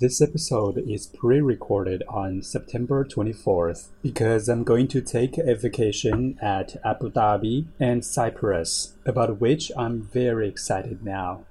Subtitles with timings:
[0.00, 6.38] This episode is pre recorded on September 24th because I'm going to take a vacation
[6.40, 11.46] at Abu Dhabi and Cyprus, about which I'm very excited now.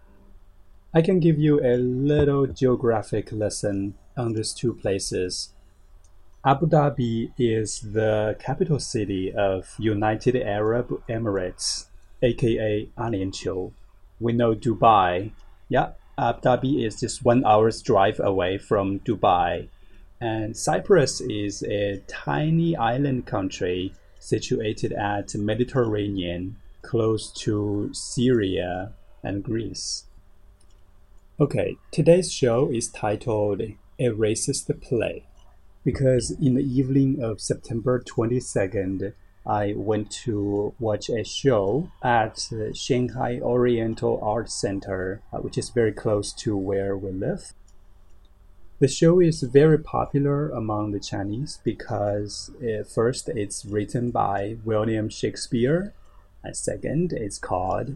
[0.93, 5.51] I can give you a little geographic lesson on these two places.
[6.45, 11.87] Abu Dhabi is the capital city of United Arab Emirates,
[12.21, 13.73] aka Alianqiu.
[14.21, 15.31] We know Dubai.
[15.67, 19.69] Yeah, Abu Dhabi is just one hour's drive away from Dubai,
[20.19, 30.05] and Cyprus is a tiny island country situated at Mediterranean, close to Syria and Greece.
[31.39, 35.27] Okay, today's show is titled A Racist Play
[35.83, 39.13] because in the evening of September 22nd,
[39.47, 45.93] I went to watch a show at Shanghai Oriental Art Center, uh, which is very
[45.93, 47.53] close to where we live.
[48.79, 55.07] The show is very popular among the Chinese because uh, first it's written by William
[55.07, 55.93] Shakespeare,
[56.43, 57.95] and second it's called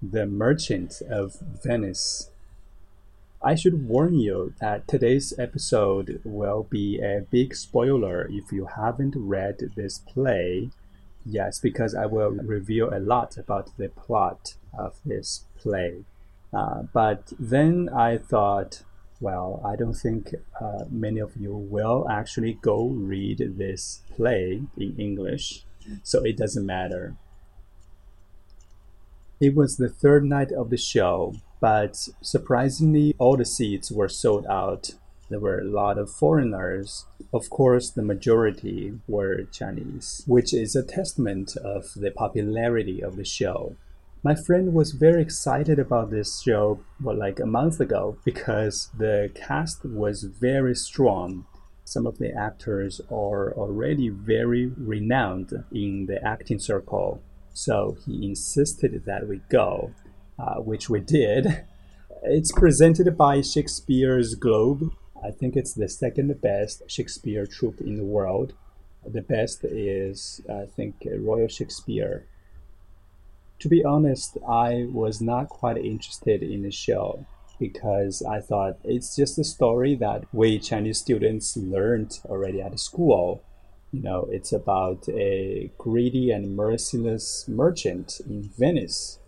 [0.00, 2.30] The Merchant of Venice.
[3.42, 9.14] I should warn you that today's episode will be a big spoiler if you haven't
[9.16, 10.70] read this play
[11.24, 16.04] Yes, because I will reveal a lot about the plot of this play.
[16.52, 18.82] Uh, but then I thought,
[19.20, 24.96] well, I don't think uh, many of you will actually go read this play in
[24.98, 25.64] English,
[26.02, 27.16] so it doesn't matter.
[29.40, 34.46] It was the third night of the show, but surprisingly, all the seats were sold
[34.46, 34.92] out
[35.30, 37.06] there were a lot of foreigners.
[37.34, 43.24] Of course, the majority were Chinese, which is a testament of the popularity of the
[43.24, 43.74] show.
[44.22, 49.32] My friend was very excited about this show, well, like a month ago, because the
[49.34, 51.44] cast was very strong.
[51.84, 57.20] Some of the actors are already very renowned in the acting circle,
[57.52, 59.90] so he insisted that we go,
[60.38, 61.64] uh, which we did.
[62.26, 64.92] It's presented by Shakespeare's Globe,
[65.24, 68.52] I think it's the second best Shakespeare troupe in the world.
[69.06, 72.26] The best is, I think, Royal Shakespeare.
[73.60, 77.24] To be honest, I was not quite interested in the show
[77.58, 83.42] because I thought it's just a story that we Chinese students learned already at school.
[83.92, 89.20] You know, it's about a greedy and merciless merchant in Venice.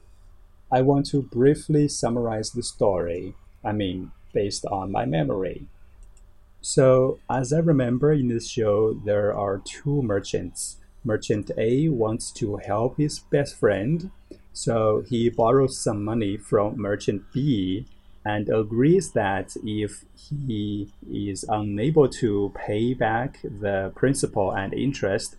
[0.70, 3.34] I want to briefly summarize the story,
[3.64, 5.68] I mean, based on my memory.
[6.68, 10.78] So, as I remember in this show, there are two merchants.
[11.04, 14.10] Merchant A wants to help his best friend,
[14.52, 17.86] so he borrows some money from Merchant B
[18.24, 25.36] and agrees that if he is unable to pay back the principal and interest,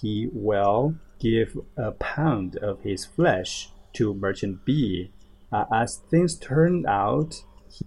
[0.00, 5.10] he will give a pound of his flesh to Merchant B.
[5.50, 7.42] Uh, as things turned out,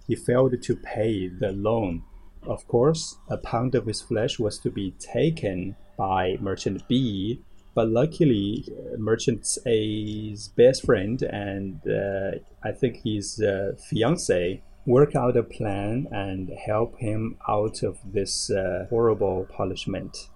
[0.06, 2.02] he failed to pay the loan
[2.46, 7.40] of course, a pound of his flesh was to be taken by merchant B,
[7.74, 15.14] but luckily, uh, merchant A's best friend and uh, I think his uh, fiance work
[15.14, 20.28] out a plan and help him out of this uh, horrible punishment.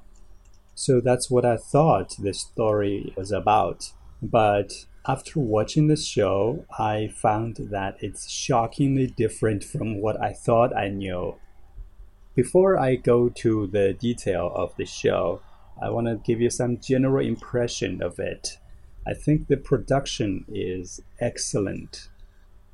[0.75, 3.93] So that's what I thought this story was about.
[4.23, 10.77] But after watching the show, I found that it's shockingly different from what I thought
[10.77, 11.37] I knew.
[12.37, 15.41] Before I go to the detail of the show,
[15.81, 18.59] I want to give you some general impression of it.
[19.07, 22.11] I think the production is excellent.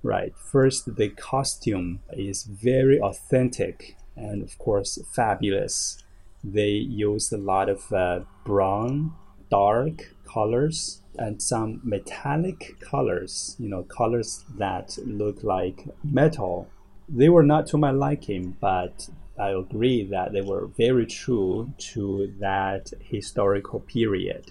[0.03, 6.03] Right, first, the costume is very authentic and, of course, fabulous.
[6.43, 9.12] They use a lot of uh, brown,
[9.49, 16.69] dark colors and some metallic colors, you know, colors that look like metal.
[17.09, 19.08] They were not to my liking, but
[19.38, 24.50] I agree that they were very true to that historical period.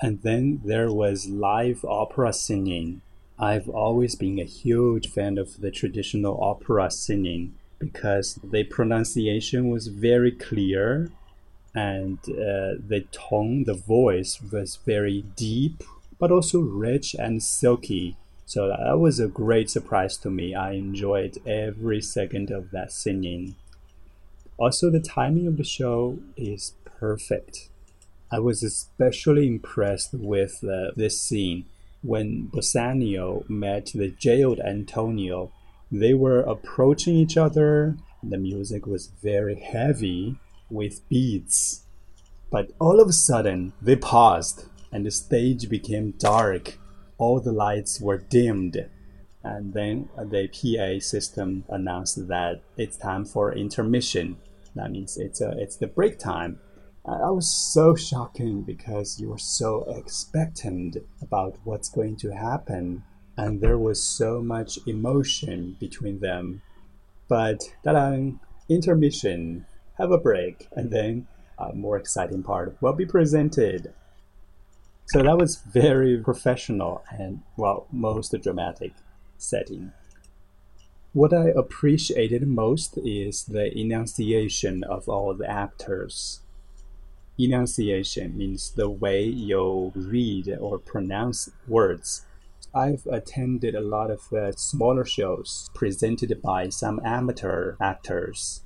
[0.00, 3.02] And then there was live opera singing.
[3.38, 9.86] I've always been a huge fan of the traditional opera singing because the pronunciation was
[9.86, 11.10] very clear
[11.74, 15.82] and uh, the tone, the voice was very deep
[16.20, 18.16] but also rich and silky.
[18.50, 20.56] So that was a great surprise to me.
[20.56, 23.54] I enjoyed every second of that singing.
[24.58, 27.68] Also, the timing of the show is perfect.
[28.28, 31.66] I was especially impressed with uh, this scene
[32.02, 35.52] when Bassanio met the jailed Antonio.
[35.92, 41.84] They were approaching each other The music was very heavy with beats.
[42.50, 46.80] But all of a sudden, they paused and the stage became dark.
[47.20, 48.88] All the lights were dimmed.
[49.44, 54.38] And then the PA system announced that it's time for intermission.
[54.74, 56.58] That means it's, a, it's the break time.
[57.06, 63.04] I was so shocking because you were so expectant about what's going to happen,
[63.36, 66.62] and there was so much emotion between them.
[67.28, 68.18] But ta
[68.68, 69.66] intermission,
[69.98, 71.26] have a break, and then
[71.58, 73.92] a more exciting part will be presented.
[75.12, 78.92] So that was very professional and, well, most dramatic
[79.38, 79.90] setting.
[81.12, 86.42] What I appreciated most is the enunciation of all the actors.
[87.36, 92.24] Enunciation means the way you read or pronounce words.
[92.72, 98.62] I've attended a lot of uh, smaller shows presented by some amateur actors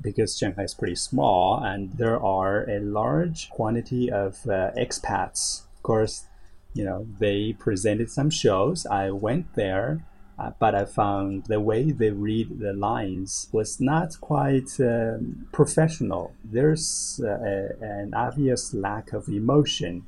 [0.00, 5.63] because Shanghai is pretty small and there are a large quantity of uh, expats.
[5.84, 6.26] Course,
[6.72, 8.86] you know, they presented some shows.
[8.86, 10.04] I went there
[10.36, 16.34] uh, but I found the way they read the lines was not quite um, professional.
[16.42, 20.06] There's uh, a, an obvious lack of emotion.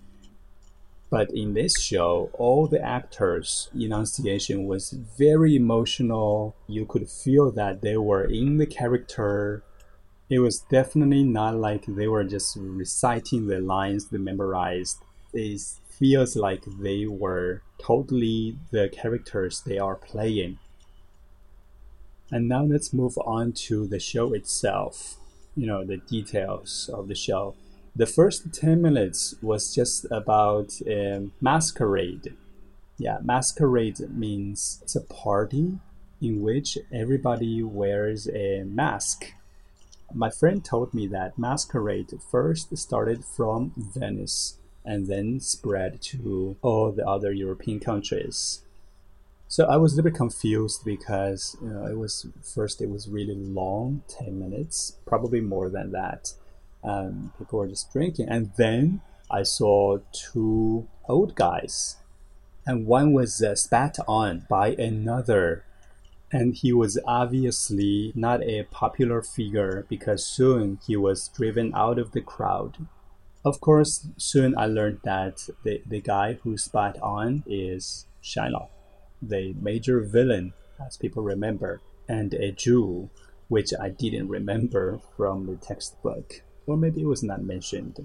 [1.09, 6.57] But in this show, all the actors' enunciation was very emotional.
[6.67, 9.63] You could feel that they were in the character.
[10.29, 14.99] It was definitely not like they were just reciting the lines they memorized.
[15.33, 15.59] They
[15.99, 20.59] feels like they were totally the characters they are playing.
[22.31, 25.17] And now let's move on to the show itself,
[25.55, 27.55] you know, the details of the show.
[27.95, 32.35] The first 10 minutes was just about a masquerade.
[32.99, 35.79] Yeah, masquerade means it's a party
[36.21, 39.33] in which everybody wears a mask.
[40.13, 46.93] My friend told me that masquerade first started from Venice and then spread to all
[46.93, 48.63] the other European countries.
[49.49, 53.09] So I was a little bit confused because you know, it was first it was
[53.09, 56.33] really long, ten minutes, probably more than that.
[56.83, 61.97] Um, people were just drinking, and then I saw two old guys,
[62.67, 65.65] and one was uh, spat on by another,
[66.33, 72.13] and he was obviously not a popular figure because soon he was driven out of
[72.13, 72.87] the crowd.
[73.47, 78.71] Of course, soon I learned that the, the guy who spied on is Shylock,
[79.23, 80.53] the major villain,
[80.85, 83.09] as people remember, and a Jew,
[83.47, 88.05] which I didn't remember from the textbook, or maybe it was not mentioned.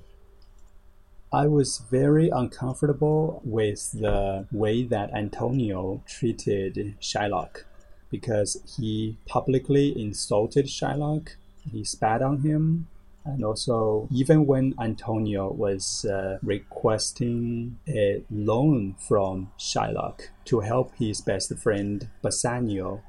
[1.34, 7.64] I was very uncomfortable with the way that Antonio treated Shylock
[8.12, 11.30] because he publicly insulted Shylock,
[11.72, 12.90] he spat on him,
[13.24, 21.22] and also, even when Antonio was uh, requesting a loan from Shylock to help his
[21.22, 23.04] best friend Bassanio,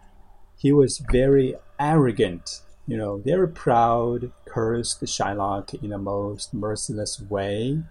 [0.56, 7.82] he was very arrogant, you know, very proud, cursed Shylock in a most merciless way.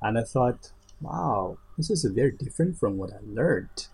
[0.00, 0.72] And I thought,
[1.02, 3.88] wow, this is very different from what I learned.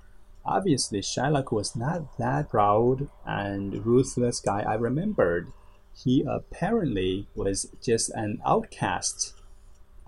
[0.45, 5.53] Obviously, Shylock was not that proud and ruthless guy I remembered
[5.95, 9.35] he apparently was just an outcast.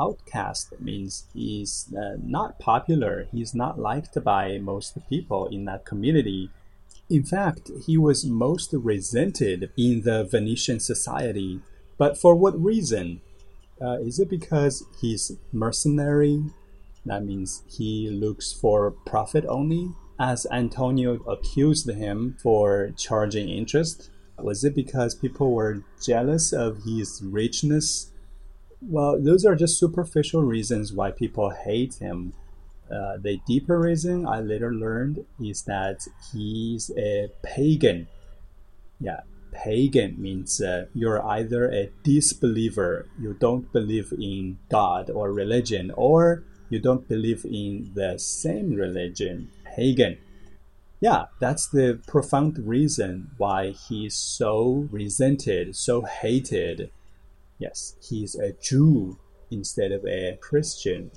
[0.00, 6.50] Outcast means he's uh, not popular, he's not liked by most people in that community.
[7.08, 11.60] In fact, he was most resented in the Venetian society.
[11.98, 13.20] But for what reason?
[13.80, 16.42] Uh, is it because he's mercenary?
[17.04, 19.90] That means he looks for profit only?
[20.18, 24.10] As Antonio accused him for charging interest?
[24.38, 28.10] Was it because people were jealous of his richness?
[28.80, 32.34] Well, those are just superficial reasons why people hate him.
[32.90, 38.08] Uh, the deeper reason I later learned is that he's a pagan.
[39.00, 39.20] Yeah,
[39.52, 46.44] pagan means uh, you're either a disbeliever, you don't believe in God or religion, or
[46.68, 50.18] you don't believe in the same religion, pagan
[51.04, 56.90] yeah, that's the profound reason why he's so resented, so hated.
[57.58, 59.18] Yes, he's a Jew
[59.50, 61.10] instead of a Christian.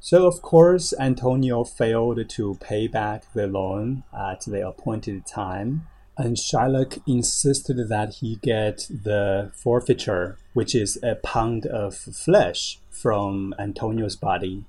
[0.00, 5.86] So, of course, Antonio failed to pay back the loan at the appointed time,
[6.18, 13.54] and Shylock insisted that he get the forfeiture, which is a pound of flesh from
[13.58, 14.66] Antonio's body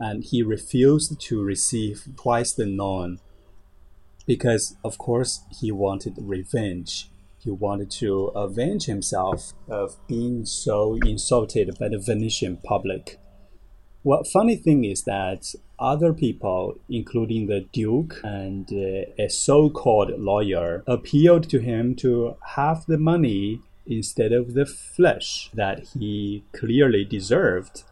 [0.00, 3.20] and he refused to receive twice the loan.
[4.26, 7.10] because, of course, he wanted revenge.
[7.38, 13.18] He wanted to avenge himself of being so insulted by the Venetian public.
[14.04, 20.10] Well, funny thing is that other people, including the Duke and uh, a so called
[20.18, 27.04] lawyer, appealed to him to have the money instead of the flesh that he clearly
[27.04, 27.82] deserved.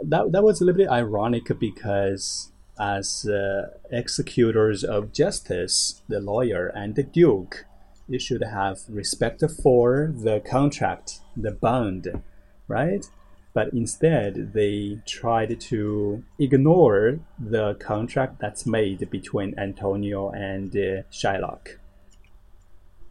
[0.00, 6.68] That, that was a little bit ironic because, as uh, executors of justice, the lawyer
[6.68, 7.66] and the Duke,
[8.08, 12.22] you should have respect for the contract, the bond,
[12.68, 13.04] right?
[13.52, 21.78] But instead, they tried to ignore the contract that's made between Antonio and uh, Shylock.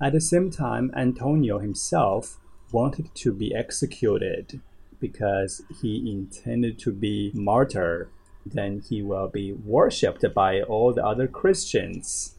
[0.02, 2.38] At the same time, Antonio himself
[2.72, 4.62] wanted to be executed
[5.00, 8.10] because he intended to be martyr.
[8.46, 12.36] Then he will be worshipped by all the other Christians.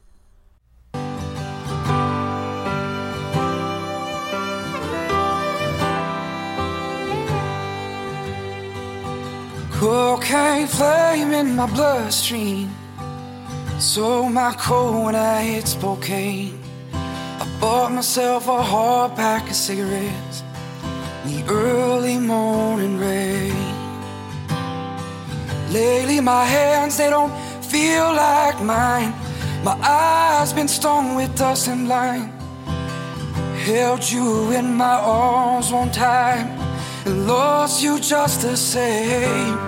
[9.79, 12.69] Cocaine flame in my bloodstream.
[13.79, 16.59] So my cold when I hit Spokane.
[16.93, 20.43] I bought myself a hard pack of cigarettes.
[21.25, 23.55] The early morning rain.
[25.71, 27.33] Lately my hands they don't
[27.63, 29.13] feel like mine.
[29.65, 32.33] My eyes been stung with dust and lime.
[33.65, 36.49] Held you in my arms one time
[37.05, 39.59] and lost you just the same.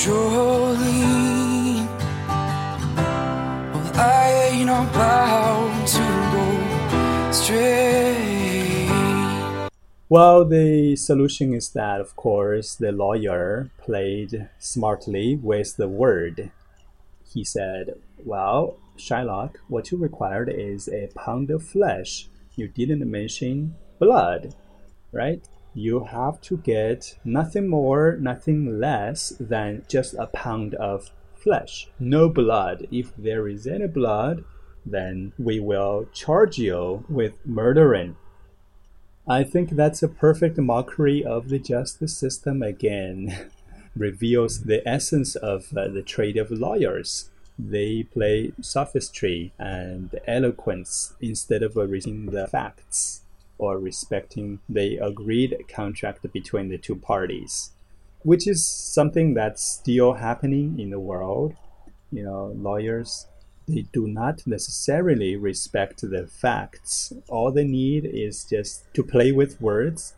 [0.00, 1.86] Jolene.
[3.72, 8.29] Well, I ain't about to go straight.
[10.10, 16.50] Well, the solution is that, of course, the lawyer played smartly with the word.
[17.32, 22.28] He said, Well, Shylock, what you required is a pound of flesh.
[22.56, 24.54] You didn't mention blood,
[25.12, 25.48] right?
[25.74, 32.28] you have to get nothing more, nothing less than just a pound of flesh, no
[32.28, 32.86] blood.
[32.90, 34.44] If there is any blood,
[34.84, 38.16] then we will charge you with murdering.
[39.28, 43.50] I think that's a perfect mockery of the justice system again.
[43.96, 47.28] Reveals the essence of uh, the trade of lawyers.
[47.58, 53.22] They play sophistry and eloquence instead of reading the facts
[53.58, 57.72] or respecting the agreed contract between the two parties,
[58.22, 61.54] which is something that's still happening in the world.
[62.10, 63.26] You know, lawyers
[63.70, 67.12] they do not necessarily respect the facts.
[67.28, 70.14] All they need is just to play with words.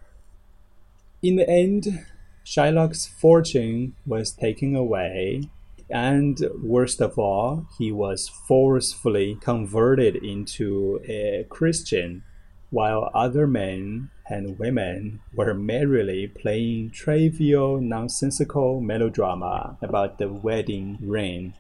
[1.23, 2.05] In the end,
[2.45, 5.49] Shylock's fortune was taken away,
[5.89, 12.25] and worst of all, he was forcefully converted into a Christian
[12.71, 21.53] while other men and women were merrily playing trivial, nonsensical melodrama about the wedding ring,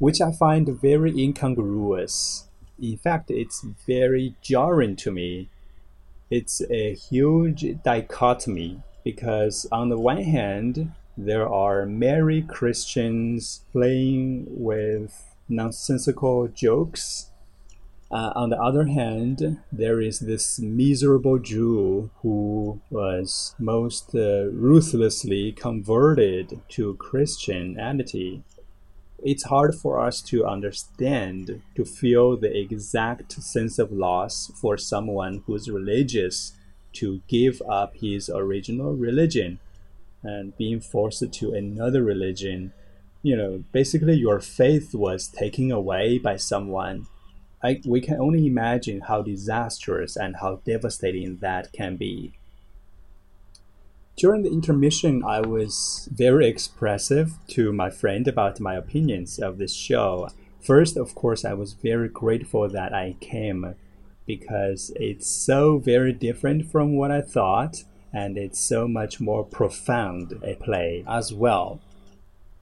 [0.00, 2.48] which I find very incongruous.
[2.82, 5.48] In fact, it's very jarring to me.
[6.28, 15.36] It's a huge dichotomy because, on the one hand, there are merry Christians playing with
[15.48, 17.30] nonsensical jokes
[18.10, 25.52] uh, on the other hand, there is this miserable Jew who was most uh, ruthlessly
[25.52, 28.42] converted to Christianity.
[29.22, 35.42] It's hard for us to understand, to feel the exact sense of loss for someone
[35.46, 36.52] who's religious
[36.94, 39.60] to give up his original religion
[40.22, 42.72] and being forced to another religion.
[43.22, 47.06] You know, basically, your faith was taken away by someone
[47.62, 52.32] I, we can only imagine how disastrous and how devastating that can be.
[54.20, 59.72] During the intermission, I was very expressive to my friend about my opinions of this
[59.72, 60.28] show.
[60.60, 63.76] First, of course, I was very grateful that I came
[64.26, 70.38] because it's so very different from what I thought and it's so much more profound
[70.44, 71.80] a play as well.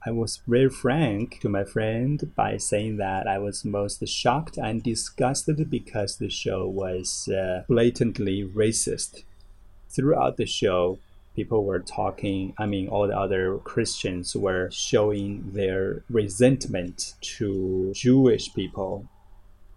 [0.05, 4.81] I was very frank to my friend by saying that I was most shocked and
[4.81, 9.23] disgusted because the show was uh, blatantly racist.
[9.89, 10.99] Throughout the show,
[11.39, 18.53] people were talking, I mean, all the other Christians were showing their resentment to Jewish
[18.53, 19.07] people.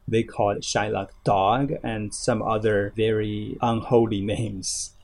[0.09, 4.95] They called Shylock dog and some other very unholy names.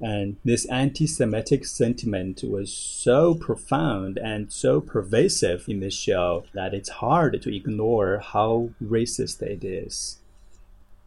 [0.00, 6.72] And this anti Semitic sentiment was so profound and so pervasive in this show that
[6.72, 10.18] it's hard to ignore how racist it is.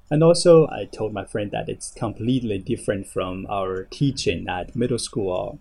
[0.09, 4.99] And also, I told my friend that it's completely different from our teaching at middle
[4.99, 5.59] school.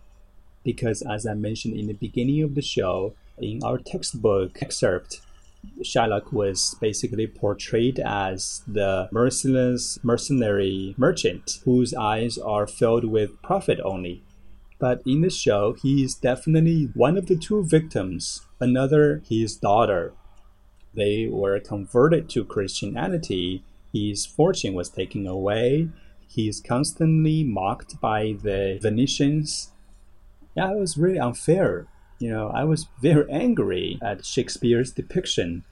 [0.63, 5.21] Because, as I mentioned in the beginning of the show, in our textbook excerpt,
[5.83, 13.81] Shylock was basically portrayed as the merciless mercenary merchant whose eyes are filled with profit
[13.85, 14.23] only.
[14.79, 20.13] But in the show, he is definitely one of the two victims, another his daughter.
[20.95, 23.65] They were converted to Christianity,
[23.97, 25.89] his fortune was taken away,
[26.29, 29.73] he is constantly mocked by the Venetians.
[30.57, 31.87] Yeah, it was really unfair
[32.19, 35.65] you know, I was very angry at Shakespeare's depiction.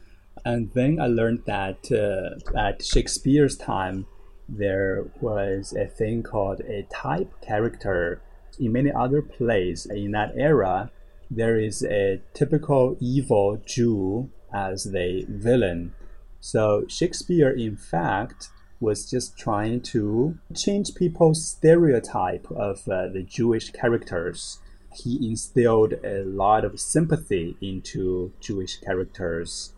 [0.44, 4.06] And then I learned that uh, at Shakespeare's time,
[4.48, 8.20] there was a thing called a type character.
[8.60, 10.90] In many other plays in that era,
[11.30, 15.94] there is a typical evil Jew as the villain.
[16.46, 23.70] So Shakespeare, in fact, was just trying to change people's stereotype of uh, the Jewish
[23.70, 24.58] characters
[24.94, 29.72] he instilled a lot of sympathy into Jewish characters.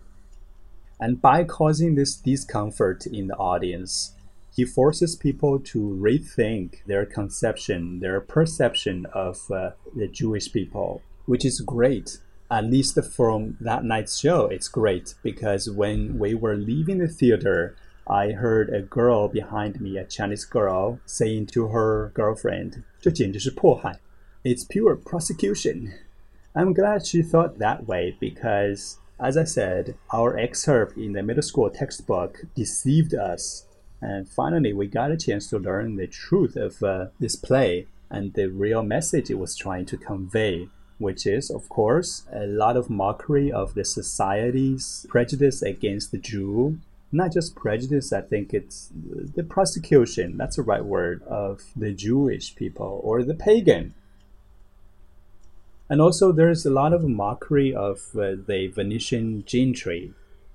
[0.98, 4.14] And by causing this discomfort in the audience,
[4.52, 11.44] he forces people to rethink their conception, their perception of uh, the Jewish people, which
[11.44, 12.18] is great
[12.49, 17.75] At least from that night's show, it's great because when we were leaving the theater,
[18.07, 23.99] I heard a girl behind me, a Chinese girl, saying to her girlfriend, 这简直是迫害.
[24.43, 25.93] It's pure prosecution.
[26.53, 31.43] I'm glad she thought that way because, as I said, our excerpt in the middle
[31.43, 33.65] school textbook deceived us.
[34.01, 38.33] And finally, we got a chance to learn the truth of uh, this play and
[38.33, 40.67] the real message it was trying to convey,
[40.98, 46.78] which is, of course, a lot of mockery of the society's prejudice against the Jew.
[47.12, 52.54] Not just prejudice, I think it's the prosecution, that's the right word, of the Jewish
[52.56, 53.94] people or the pagan
[55.88, 60.12] and also, there's a lot of mockery of uh, the Venetian gentry.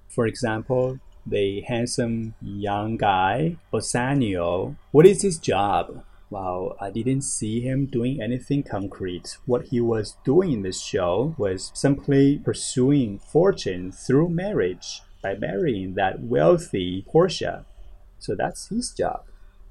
[0.10, 4.76] For example, the handsome young guy, Bassanio.
[4.92, 6.04] What is his job?
[6.32, 9.38] Well, I didn't see him doing anything concrete.
[9.46, 15.96] What he was doing in this show was simply pursuing fortune through marriage by marrying
[15.96, 17.66] that wealthy Portia.
[18.18, 19.26] So that's his job.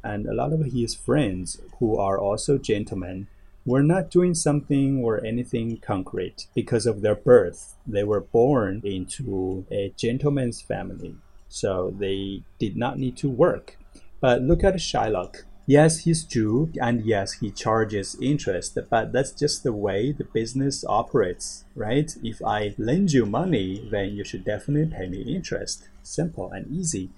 [0.04, 3.28] And a lot of his friends, who are also gentlemen,
[3.64, 7.74] were not doing something or anything concrete because of their birth.
[7.86, 11.16] They were born into a gentleman's family,
[11.48, 13.78] so they did not need to work.
[14.20, 15.44] But look at Shylock.
[15.70, 20.84] Yes, he's Jew, and yes, he charges interest, but that's just the way the business
[20.84, 22.10] operates, right?
[22.24, 25.88] If I lend you money, then you should definitely pay me interest.
[26.02, 27.10] Simple and easy.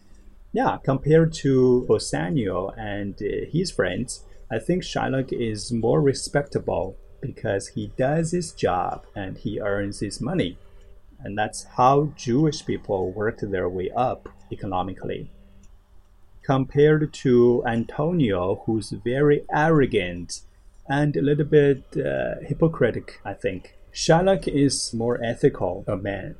[0.52, 7.68] Yeah, compared to Bassanio and uh, his friends, I think Shylock is more respectable because
[7.68, 10.58] he does his job and he earns his money.
[11.20, 15.30] And that's how Jewish people worked their way up economically.
[16.42, 20.40] Compared to Antonio, who's very arrogant
[20.88, 23.76] and a little bit uh, hypocritic, I think.
[23.92, 26.34] Shylock is more ethical a man.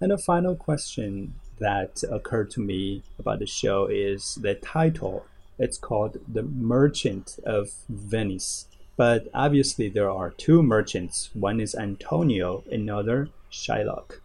[0.00, 5.26] And a final question that occurred to me about the show is the title
[5.58, 8.66] it's called the Merchant of Venice.
[8.96, 11.30] But obviously, there are two merchants.
[11.34, 14.20] One is Antonio, another Shylock.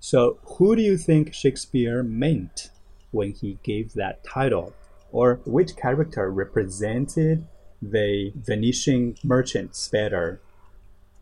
[0.00, 2.70] So, who do you think Shakespeare meant
[3.10, 4.72] when he gave that title?
[5.12, 7.46] Or which character represented
[7.82, 10.40] the Venetian merchants better?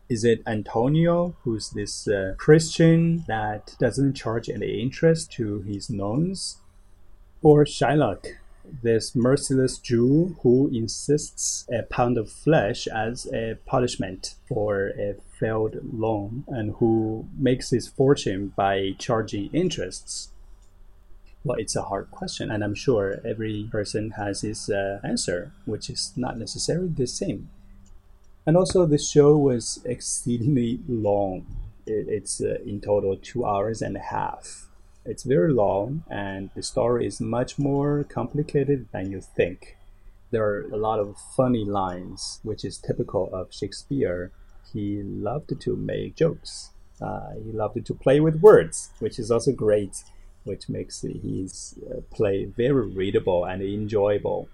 [0.09, 6.57] Is it Antonio, who's this uh, Christian that doesn't charge any interest to his loans?
[7.41, 8.25] Or Shylock,
[8.83, 15.77] this merciless Jew who insists a pound of flesh as a punishment for a failed
[15.93, 20.29] loan and who makes his fortune by charging interests?
[21.43, 25.89] Well, it's a hard question, and I'm sure every person has his uh, answer, which
[25.89, 27.49] is not necessarily the same.
[28.45, 31.45] And also, the show was exceedingly long.
[31.85, 34.69] It, it's uh, in total two hours and a half
[35.09, 39.77] it's very long and the story is much more complicated than you think.
[40.31, 44.31] There are a lot of funny lines, which is typical of Shakespeare.
[44.71, 46.69] He loved to make jokes.
[47.01, 50.03] Uh, he loved to play with words, which is also great,
[50.49, 54.49] which makes his uh, play very readable and enjoyable.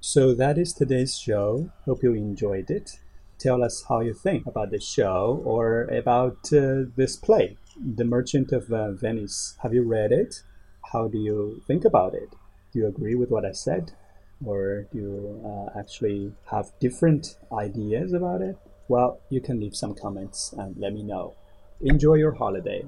[0.00, 1.70] So that is today's show.
[1.86, 3.00] Hope you enjoyed it.
[3.38, 7.56] Tell us how you think about the show or about uh, this play,
[7.96, 9.56] The Merchant of uh, Venice.
[9.62, 10.42] Have you read it?
[10.92, 12.30] How do you think about it?
[12.70, 13.92] Do you agree with what I said?
[14.44, 18.58] Or do you uh, actually have different ideas about it?
[18.88, 21.34] Well, you can leave some comments and let me know.
[21.80, 22.84] Enjoy your holiday.